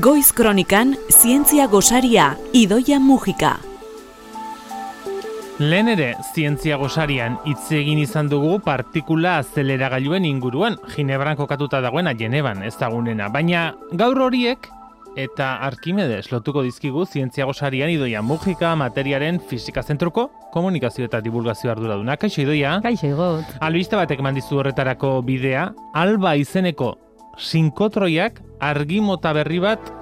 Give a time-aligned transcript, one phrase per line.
[0.00, 3.60] Goiz Kronikan Zientzia Gosaria Idoia Mujika.
[5.60, 12.64] Lehen ere, zientzia gosarian hitz egin izan dugu partikula azeleragailuen inguruan, Ginebran kokatuta dagoena Geneban
[12.66, 14.66] ezagunena, baina gaur horiek
[15.14, 22.18] eta Arkimedes lotuko dizkigu zientzia gosarian idoia mugika materiaren fizika zentruko komunikazio eta divulgazio arduraduna.
[22.18, 22.80] Kaixo idoia?
[22.82, 23.56] Kaixo igot.
[23.60, 26.96] Albiste batek mandizu horretarako bidea, alba izeneko
[27.38, 29.92] sinkotroiak argimota berri bat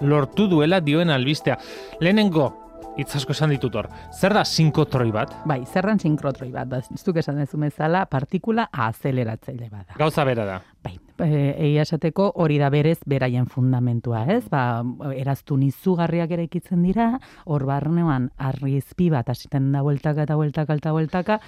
[0.00, 1.58] lortu duela dioen albistea.
[2.00, 2.50] Lehenengo,
[3.00, 3.88] hitz asko esan ditut hor.
[4.12, 5.32] Zer da sinkotroi bat?
[5.48, 9.96] Bai, zerran sinkrotroi bat, da, zuk esan dezu bezala, partikula azeleratzaile bat da.
[10.00, 10.58] Gauza bera da.
[10.84, 11.30] Bai, e,
[11.68, 14.44] egia esateko hori da berez beraien fundamentua, ez?
[14.52, 14.82] Ba,
[15.14, 17.12] eraztu nizugarriak ere ikitzen dira,
[17.46, 21.40] hor barnean arrizpi bat hasiten da bueltaka eta bueltaka eta bueltaka,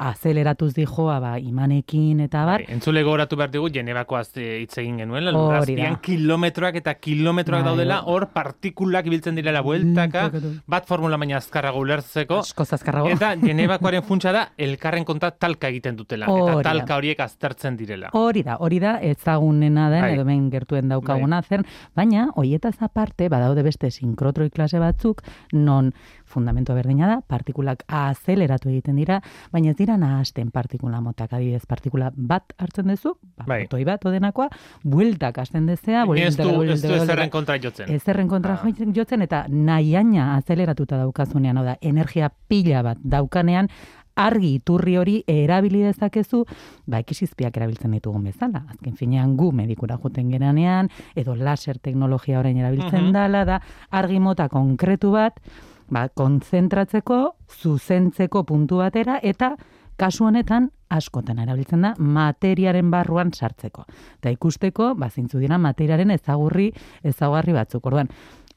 [0.00, 2.64] azeleratuz dijoa ba, imanekin eta bar.
[2.64, 7.68] Bai, entzule gogoratu behar dugu, Genebako azte hitz egin genuen, lurrazpian kilometroak eta kilometroak Bai,
[7.70, 8.14] daudela, bai.
[8.14, 10.30] hor partikulak ibiltzen direla bueltaka,
[10.70, 13.10] bat formula baina azkarrago ulertzeko, Asko zazkarrago.
[13.12, 18.10] eta Genebakoaren funtsa da, elkarren konta talka egiten dutela, Hori eta talka horiek aztertzen direla.
[18.16, 20.14] Hori da, hori da, ezagunena den, Bai.
[20.14, 25.20] edo hemen gertuen daukaguna zen, baina, hoietaz aparte, badaude beste sinkrotroi klase batzuk,
[25.52, 25.92] non
[26.30, 29.20] fundamentua berdina da, partikulak azeleratu egiten dira,
[29.50, 33.60] baina ez dira nahasten partikula motak, adibidez, partikula bat hartzen duzu, ba, Bai.
[33.66, 34.48] protoi bat odenako,
[34.84, 37.90] bueltak hasten dezea, Ni ez du, ez ezerren kontra jotzen.
[37.90, 38.68] Ezerren kontra Ah.
[38.92, 43.68] jotzen eta nahiaina azeleratuta daukazunean, hau da, energia pila bat daukanean,
[44.16, 46.44] argi iturri hori erabili dezakezu,
[46.86, 48.64] ba, ekisizpiak erabiltzen ditugun bezala.
[48.68, 53.12] Azken finean gu medikura joten geranean, edo laser teknologia orain erabiltzen Mhm.
[53.12, 53.60] dala da,
[53.90, 55.40] argi mota konkretu bat,
[55.88, 59.56] ba, kontzentratzeko, zuzentzeko puntu batera, eta
[59.96, 63.84] kasu honetan askotan erabiltzen da materiaren barruan sartzeko.
[64.18, 66.70] Eta ikusteko, ba, zintzu dira materiaren ezagurri,
[67.06, 67.86] ezaugarri batzuk.
[67.86, 68.10] Orduan,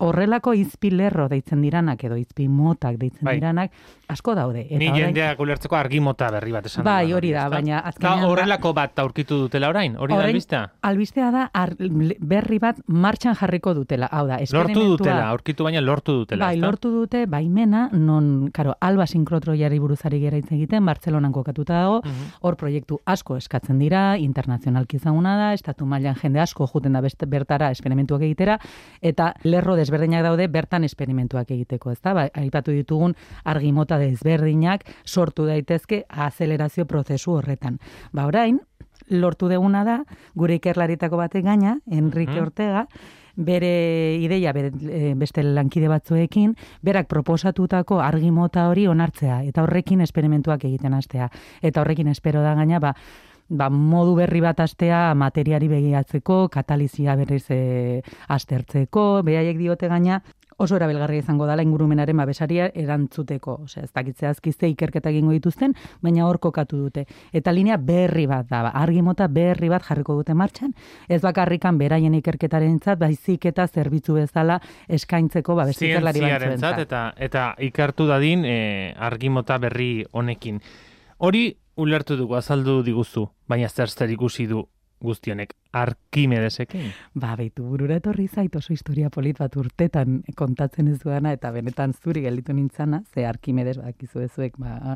[0.04, 3.36] horrelako izpi lerro deitzen diranak edo izpi motak deitzen Bai.
[3.40, 3.72] diranak
[4.08, 4.68] asko daude.
[4.70, 8.74] Ni orain- jendeak ulertzeko argimota berri bat esan Bai, hori da, baina Eta azkenean horrelako
[8.74, 10.64] bat aurkitu dutela orain, hori da albistea?
[10.82, 11.74] Albistea da ar,
[12.20, 14.08] berri bat martxan jarriko dutela.
[14.12, 16.46] Hau da, Lortu dutela, aurkitu baina lortu dutela.
[16.46, 22.02] Bai, lortu dute baimena, non, karo, alba sinkrotroiari buruzari gera hitz egiten, Bartzelonan kokatuta dago,
[22.04, 22.30] Mhm.
[22.42, 27.26] hor proiektu asko eskatzen dira, internazionalki ezaguna da, estatu mailan jende asko juten da beste,
[27.26, 28.60] bertara esperimentuak egitera,
[29.02, 32.14] eta lerro desberdinak daude bertan esperimentuak egiteko, ezta?
[32.18, 33.14] Ba, aipatu ditugun
[33.46, 37.80] argimota desberdinak sortu daitezke azelerazio prozesu horretan.
[38.12, 38.60] Ba, orain,
[39.10, 42.42] lortu deguna da, gure ikerlaritako batek gaina, Enrique Mhm.
[42.42, 42.88] Ortega,
[43.36, 50.66] bere ideia bere, e, beste lankide batzuekin, berak proposatutako argimota hori onartzea, eta horrekin esperimentuak
[50.66, 51.30] egiten hastea.
[51.62, 52.96] Eta horrekin espero da gaina, ba,
[53.54, 58.02] ba, modu berri bat astea materiari begiatzeko, katalizia berriz e,
[58.34, 60.22] astertzeko, behaiek diote gaina,
[60.58, 63.58] oso erabilgarria izango dala ingurumenaren babesaria erantzuteko.
[63.68, 67.06] Osea, ez dakitzea azkizte ikerketa egingo dituzten, baina hor kokatu dute.
[67.34, 70.74] Eta linea berri bat da, ba, argi mota berri bat jarriko dute martxan,
[71.10, 76.88] ez bakarrikan beraien ikerketarentzat, baizik eta zerbitzu bezala eskaintzeko ba, beste ikerlari Zientziarentzat batzuentzat.
[76.88, 78.58] eta eta ikartu dadin e,
[78.98, 80.62] argimota berri honekin.
[81.24, 84.68] Hori ulertu dugu azaldu diguzu, baina zer zer ikusi du
[85.02, 86.92] guztionek Arkimedesekin.
[87.18, 91.96] Ba, beitu burura etorri zait oso historia polit bat urtetan kontatzen ez duana, eta benetan
[91.98, 94.94] zuri gelditu nintzana, ze Arkimedes badakizu ezuek, ba,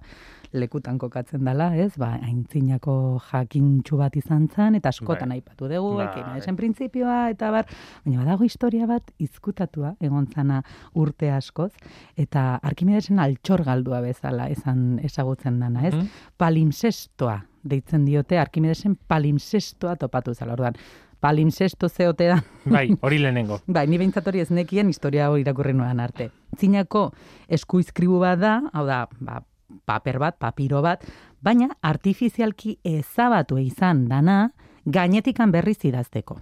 [0.53, 1.96] lekutan kokatzen dala, ez?
[1.97, 5.40] Ba, aintzinako jakintxu bat izan zen, eta askotan Bai.
[5.41, 6.06] aipatu dugu, Bai.
[6.12, 7.74] Arkimedesen printzipioa, eta bar,
[8.06, 10.62] baina badago historia bat izkutatua, egon zana
[10.94, 11.72] urte askoz,
[12.16, 15.96] eta Arkimedesen altxor galdua bezala esan ezagutzen dana, ez?
[15.96, 16.09] Mhm.
[16.38, 20.53] Palimpsestoa deitzen diote Arkimedesen palimpsestoa topatu zala.
[20.53, 20.78] Orduan,
[21.19, 22.39] palimpsesto zeote da,
[22.69, 23.59] Bai, hori lehenengo.
[23.67, 26.29] Bai, ni behintzat hori ez nekien historia hori irakurri nuen arte.
[26.59, 27.11] Zinako
[27.50, 29.41] eskuizkribu bat da, hau da, ba,
[29.85, 31.03] paper bat, papiro bat,
[31.44, 34.47] baina artifizialki ezabatu izan dana
[34.85, 36.40] gainetikan berriz idazteko.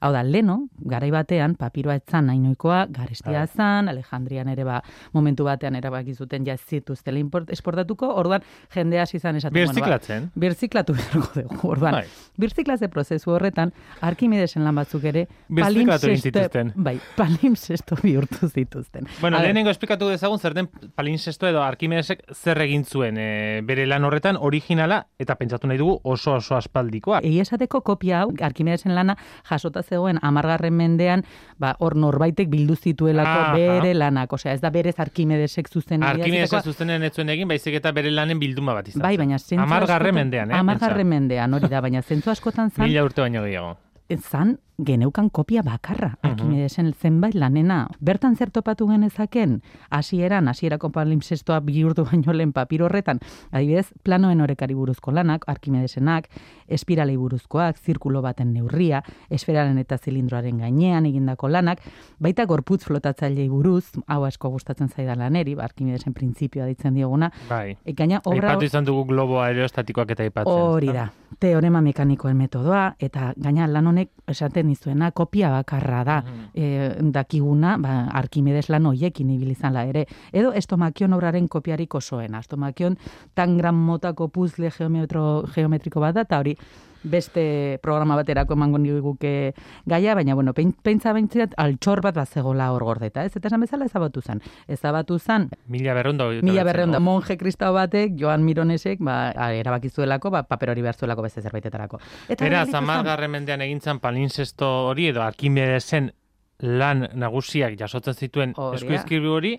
[0.00, 3.48] Hau da, leno, garai batean, papiroa etzan nainoikoa, garestia Bai.
[3.48, 4.78] zan, Alejandrian ere ba,
[5.12, 8.42] momentu batean erabaki zuten ja zituztela import- esportatuko, orduan
[8.74, 9.54] jende hasi izan esaten.
[9.54, 10.16] Birziklatzen.
[10.20, 11.92] Bueno, ba, birziklatu beharko dugu, orduan.
[12.00, 12.04] Bai.
[12.40, 16.72] Birziklatze prozesu horretan, Arkimedesen lan batzuk ere, palimpsesto-.
[16.74, 19.06] Bai, palimpsesto bihurtu zituzten.
[19.20, 23.86] Bueno, A lehenengo esplikatu dezagun zer den palinsesto edo Arkimedesek zer egin zuen e, bere
[23.86, 27.20] lan horretan originala eta pentsatu nahi dugu oso oso aspaldikoa.
[27.22, 29.16] Egia esateko kopia hau, Arkimedesen lana
[29.48, 31.24] jasota zegoen amargarren mendean,
[31.60, 33.58] ba, hor norbaitek bildu zituelako Aha.
[33.58, 34.32] bere lanak.
[34.32, 38.40] Osea, ez da berez Arkimedesek zuzen Arkimedesek zuzenen ez zuen egin, baizik eta bere lanen
[38.40, 39.02] bilduma bat izan.
[39.04, 40.58] Bai, baina zentzu Amargarren mendean, eh?
[40.62, 43.76] Amargarren mendean, hori da, baina zentzu askotan zan, Mila urte baino gehiago.
[44.18, 46.30] zan geneukan kopia bakarra, Mhm.
[46.30, 47.88] Arkimedesen zenbait lanena.
[48.00, 53.18] Bertan zer topatu genezaken, hasieran hasierako palimpsestoa bihurtu baino lehen papiro horretan,
[53.52, 56.28] adibidez, planoen orekari buruzko lanak, Arkimedesenak,
[56.68, 61.80] espiralei buruzkoak, zirkulo baten neurria, esferaren eta zilindroaren gainean egindako lanak,
[62.18, 67.76] baita gorputz flotatzailei buruz, hau asko gustatzen zaidan laneri, ba, Arkimedesen printzipioa ditzen dioguna, Bai.
[67.84, 70.52] e, gaina obra Aipatu izan dugu globo aerostatikoak eta aipatzen.
[70.52, 76.18] hori da, teorema mekanikoen metodoa, eta gaina lan honek esaten dizuena kopia bakarra da,
[76.54, 76.66] e,
[77.00, 80.06] dakiguna, ba, Arkimedes lan hoiekin ibili izanla ere.
[80.32, 82.40] Edo estomakion obraren kopiarik osoena.
[82.40, 82.96] Estomakion
[83.34, 86.56] tan gran motako puzle geometro, geometriko bat da, eta hori
[87.02, 89.54] beste programa baterako emango guke
[89.86, 93.36] gaia, baina bueno, pein, peintza beintziat altxor bat bazegola hor gordeta, ez?
[93.36, 94.40] Eta esan bezala ezabatu zen.
[94.68, 96.30] Ezabatu zen, Mila berreundo.
[96.42, 100.96] mila berreunda, monje kristau batek, Joan Mironesek, ba, a, erabaki zuelako, ba, paper hori behar
[100.96, 102.00] zuelako beste zerbaitetarako.
[102.28, 106.12] Eta Beraz, amargarren mendean egintzen palinsesto hori edo Arkimedesen
[106.60, 109.54] lan nagusiak jasotzen zituen eskuizkribu hori,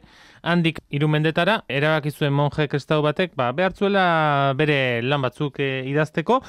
[0.46, 6.42] handik hiru mendetara, erabaki zuen monje kristau batek, ba, behartzuela bere lan batzuk eh, idazteko,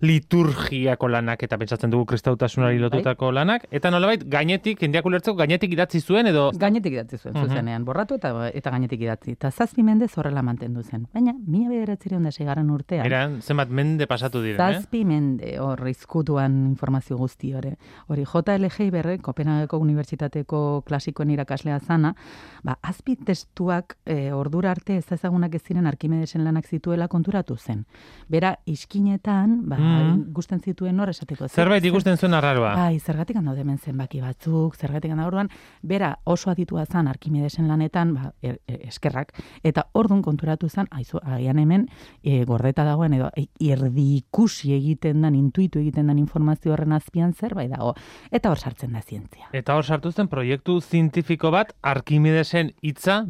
[0.00, 2.82] liturgiako lanak eta pentsatzen dugu kristautasunari Bai.
[2.84, 7.46] lotutako lanak, eta nolabait gainetik, jendeak ulertzeko gainetik idatzi zuen edo Gainetik idatzi zuen, Mhm.
[7.48, 9.32] zuzenean, borratu eta eta gainetik idatzi.
[9.32, 11.06] Eta zazpi mendez horrela mantendu zen.
[11.12, 14.74] Baina, mila bederatzireun da segarren urtean, eran zenbat mende pasatu diren, eh?
[14.78, 17.74] zazpi mende hor izkutuan informazio guzti hori.
[18.08, 22.14] Hori JLG Iberre, Kopenhageko Unibertsitateko klasikoen irakaslea zana,
[22.62, 27.86] ba, azpi testuak e, ordura arte ez ezagunak ez ziren Arkimedesen lanak zituela konturatu zen.
[28.28, 30.32] Bera, iskinetan, ba, Mhm.
[30.32, 31.44] gusten zituen hor esateko.
[31.44, 32.74] zer- Zerbait zer- ikusten zuen arraroa.
[32.74, 35.48] Bai, zergatik handa hemen zenbaki batzuk, zergatik handa orduan,
[35.82, 39.32] bera oso aditua zan Arkimedesen lanetan, ba, er, er, eskerrak,
[39.62, 41.88] eta ordun konturatu zan, aizu, agian hemen
[42.22, 43.30] e, gordeta dagoen, edo
[43.60, 47.94] erdi ikusi egiten dan, intuitu egiten dan informazio horren azpian zerbait dago,
[48.30, 49.48] eta hor sartzen da zientzia.
[49.52, 53.24] Eta hor sartu zen proiektu zientifiko bat Arkimidesen hitza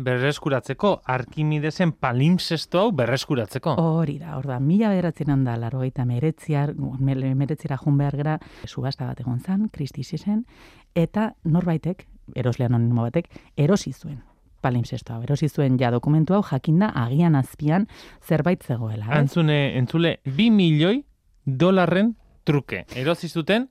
[0.48, 3.74] berreskuratzeko, Arkimidesen palimpsesto hau berreskuratzeko.
[3.78, 9.06] Hori da, hor da, mila bederatzen da, laro eta meretziar, meretzira jun behar gara, subasta
[9.06, 10.44] bat egon zan, kristizisen,
[10.94, 14.22] eta norbaitek, erosle anonimo batek, erosi zuen
[14.60, 17.86] palimpsesto hau, erosi zuen ja dokumentu hau jakinda agian azpian
[18.26, 19.06] zerbait zegoela.
[19.06, 19.18] ez?
[19.18, 21.04] Antzune, entzule, bi milioi
[21.44, 22.84] dolarren truke.
[22.96, 23.68] Erozi zuten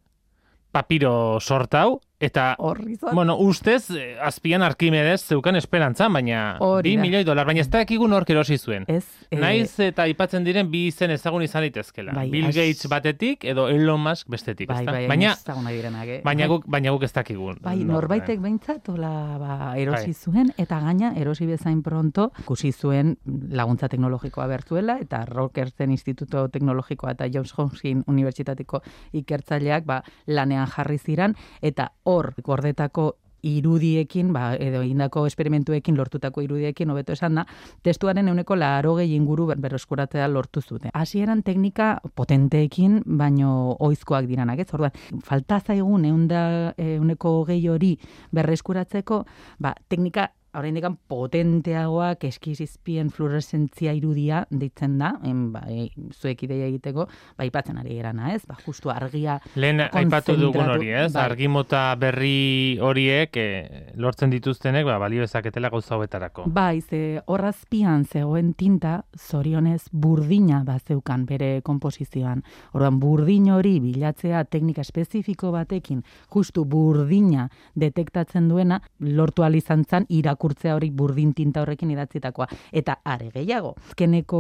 [0.72, 3.14] papiro sorta hau, eta, Horri zan.
[3.14, 7.02] bueno, ustez, eh, azpian Arkimedes zeukan esperantzan, baina Hori bi da.
[7.02, 8.86] milioi dolar, baina ez dakigu nork erosi zuen.
[8.88, 12.14] Ez, eh, Naiz eta aipatzen diren bi izen ezagun izan litezkela.
[12.14, 15.36] Bai, Bill Gates batetik edo Elon Musk bestetik, bai, bai, baina,
[15.70, 16.22] direnak, eh?
[16.24, 16.48] baina, Bai.
[16.48, 17.54] guk, baina guk ez dakigu.
[17.62, 18.42] Bai, nor, norbaitek eh.
[18.42, 20.14] behintzat, hola, ba, erosi Bai.
[20.14, 23.18] zuen, eta gaina, erosi bezain pronto, ikusi zuen
[23.52, 28.82] laguntza teknologikoa bertuela, eta Rockersen Instituto Teknologikoa eta Johns Hopkins Unibertsitateko
[29.14, 33.16] ikertzaileak ba, lanean jarri ziran, eta hor, gordetako
[33.48, 37.44] irudiekin, ba, edo indako esperimentuekin lortutako irudiekin, hobeto esan da,
[37.86, 40.92] testuaren euneko laro gehi inguru ber- berreskuratzea lortu zuten.
[40.98, 44.68] Hasieran teknika potenteekin, baino oizkoak diranak, ez?
[44.74, 46.42] Orduan, falta zaigun eunda,
[46.82, 47.94] euneko gehi hori
[48.36, 49.22] berreskuratzeko,
[49.64, 57.08] ba, teknika oraindik potenteagoak eskizizpien fluoreszentzia irudia deitzen da, en, ba, e, zuek ideia egiteko,
[57.38, 58.44] ba, ipatzen ari gerana, ez?
[58.48, 61.12] Ba, justu argia Lehen aipatu dugun hori, ez?
[61.14, 61.26] bai.
[61.28, 66.48] Argimota berri horiek eh, lortzen dituztenek, ba, balio ezaketela gauza hauetarako.
[66.54, 72.44] Bai, ze horrazpian zegoen tinta, zorionez burdina bazeukan bere komposizioan.
[72.74, 80.06] Orduan, burdin hori bilatzea teknika espezifiko batekin, justu burdina detektatzen duena, lortu izan zan
[80.48, 82.48] irakurtzea hori burdin tinta horrekin idatzitakoa.
[82.72, 84.40] Eta are gehiago, azkeneko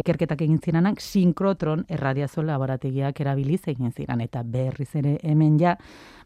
[0.00, 4.20] ikerketak egin ziranak, sinkrotron erradiazio laborategiak erabiliz egin ziran.
[4.20, 5.76] Eta berriz ere hemen ja,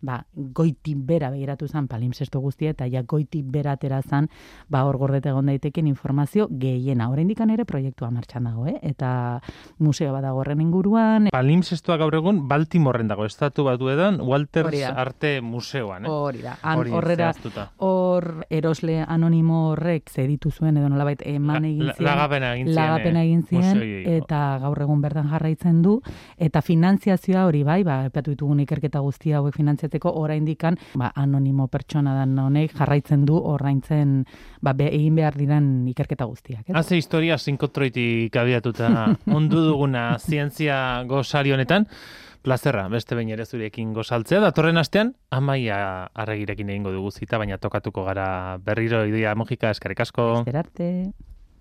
[0.02, 4.28] ba, goiti bera begiratu zen palimpsesto guztia, eta ja goiti bera atera zen,
[4.68, 7.10] ba, hor gordeta egon daiteken informazio gehiena.
[7.10, 8.78] Oraindik ere proiektua martxan dago, eh?
[8.82, 9.40] eta
[9.78, 14.82] museo bat dago horren inguruan, Palimpsestoa gaur egun Baltimoren dago, estatu batu edan, Walters.
[14.86, 16.10] Arte Museoan, eh?
[16.10, 17.32] hori da, han horrera,
[17.78, 22.06] hor erosle anonimo horrek zeditu zuen, edo nolabait eman egin zien.
[22.06, 23.82] lagapena egin zien, lagapena eh, egin zien,
[24.16, 25.96] eta gaur egun bertan jarraitzen du,
[26.38, 32.14] eta finantziazioa hori bai, ba, epatu ditugun ikerketa guztia hauek finantziatzeko, oraindikan ba, anonimo pertsona
[32.20, 34.20] dan honek jarraitzen du orraintzen
[34.62, 36.68] ba, be, egin behar diren ikerketa guztiak.
[36.68, 36.76] Ez?
[36.76, 38.92] Haze historia sinkotroitik abiatuta
[39.38, 41.86] ondu duguna zientzia gozari honetan,
[42.46, 45.78] plazerra, beste behin ere zurekin gozaltzea, datorren astean, amaia
[46.14, 48.26] arregirekin egingo dugu zita, baina tokatuko gara
[48.62, 50.28] berriro idia mojika eskerrik asko.
[50.46, 50.90] Zerarte.